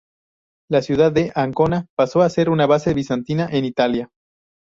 La 0.67 0.81
ciudad 0.81 1.11
de 1.11 1.31
Ancona 1.35 1.85
pasó 1.95 2.23
a 2.23 2.29
ser 2.31 2.49
una 2.49 2.65
base 2.65 2.95
bizantina 2.95 3.47
en 3.51 3.65
Italia. 3.65 4.09